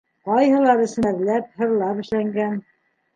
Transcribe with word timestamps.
Ҡайһылары 0.27 0.87
семәрләп, 0.93 1.51
һырлап 1.59 1.99
эшләнгән. 2.05 2.57